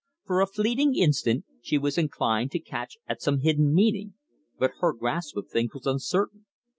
For 0.25 0.41
a 0.41 0.47
fleeting 0.47 0.95
instant 0.95 1.45
she 1.61 1.77
was 1.77 1.95
inclined 1.95 2.49
to 2.53 2.59
catch 2.59 2.97
at 3.07 3.21
some 3.21 3.41
hidden 3.41 3.71
meaning, 3.71 4.15
but 4.57 4.71
her 4.79 4.93
grasp 4.93 5.37
of 5.37 5.47
things 5.51 5.75
was 5.75 5.85
uncertain. 5.85 6.47